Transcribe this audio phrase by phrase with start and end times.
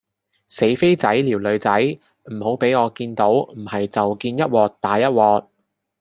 [0.47, 1.71] 死飛仔撩女仔
[2.23, 5.45] 唔好畀我見到唔喺就見一鑊打一鑊